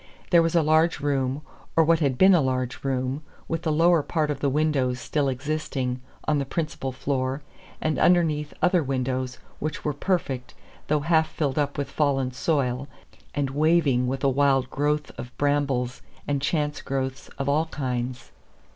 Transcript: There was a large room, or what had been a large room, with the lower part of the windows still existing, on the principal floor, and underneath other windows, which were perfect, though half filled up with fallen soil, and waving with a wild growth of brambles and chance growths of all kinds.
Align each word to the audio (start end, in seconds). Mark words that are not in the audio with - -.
There 0.31 0.41
was 0.41 0.55
a 0.55 0.63
large 0.63 0.99
room, 0.99 1.43
or 1.75 1.83
what 1.83 1.99
had 1.99 2.17
been 2.17 2.33
a 2.33 2.41
large 2.41 2.83
room, 2.83 3.21
with 3.47 3.61
the 3.61 3.71
lower 3.71 4.01
part 4.01 4.31
of 4.31 4.39
the 4.39 4.49
windows 4.49 4.99
still 4.99 5.27
existing, 5.29 6.01
on 6.27 6.39
the 6.39 6.43
principal 6.45 6.91
floor, 6.91 7.43
and 7.79 7.99
underneath 7.99 8.51
other 8.63 8.81
windows, 8.81 9.37
which 9.59 9.85
were 9.85 9.93
perfect, 9.93 10.55
though 10.87 11.01
half 11.01 11.27
filled 11.29 11.59
up 11.59 11.77
with 11.77 11.87
fallen 11.87 12.31
soil, 12.31 12.87
and 13.35 13.51
waving 13.51 14.07
with 14.07 14.23
a 14.23 14.27
wild 14.27 14.71
growth 14.71 15.11
of 15.19 15.37
brambles 15.37 16.01
and 16.27 16.41
chance 16.41 16.81
growths 16.81 17.27
of 17.37 17.47
all 17.47 17.67
kinds. 17.67 18.31